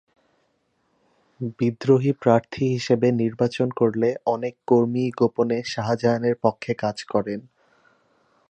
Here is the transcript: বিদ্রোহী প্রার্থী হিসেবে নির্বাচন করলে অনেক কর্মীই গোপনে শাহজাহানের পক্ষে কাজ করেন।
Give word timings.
বিদ্রোহী 1.59 2.11
প্রার্থী 2.21 2.63
হিসেবে 2.67 3.07
নির্বাচন 3.21 3.67
করলে 3.71 4.09
অনেক 4.25 4.53
কর্মীই 4.67 5.09
গোপনে 5.19 5.57
শাহজাহানের 5.65 6.35
পক্ষে 6.43 6.71
কাজ 6.75 6.97
করেন। 7.03 7.39